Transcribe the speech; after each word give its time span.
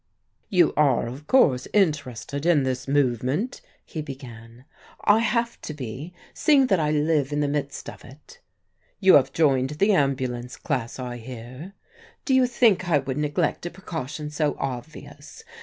"You 0.49 0.73
are, 0.75 1.05
of 1.05 1.27
course, 1.27 1.67
interested 1.73 2.43
in 2.43 2.63
this 2.63 2.87
movement?" 2.87 3.61
he 3.85 4.01
began. 4.01 4.65
"I 5.01 5.19
have 5.19 5.61
to 5.61 5.75
be, 5.75 6.11
seeing 6.33 6.65
that 6.73 6.79
I 6.79 6.89
live 6.89 7.31
in 7.31 7.39
the 7.39 7.47
midst 7.47 7.87
of 7.87 8.03
it." 8.03 8.39
"You 8.99 9.13
have 9.13 9.31
joined 9.31 9.69
the 9.77 9.91
Ambulance 9.91 10.57
Class, 10.57 10.97
I 10.97 11.17
hear." 11.17 11.73
"Do 12.25 12.33
you 12.33 12.47
think 12.47 12.89
I 12.89 12.97
would 12.97 13.19
neglect 13.19 13.67
a 13.67 13.69
precaution 13.69 14.31
so 14.31 14.55
obvious? 14.57 15.43